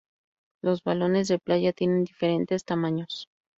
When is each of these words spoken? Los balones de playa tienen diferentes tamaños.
Los 0.63 0.81
balones 0.83 1.27
de 1.27 1.37
playa 1.37 1.73
tienen 1.73 2.03
diferentes 2.05 2.65
tamaños. 2.65 3.27